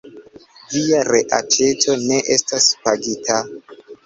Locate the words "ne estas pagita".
2.07-3.39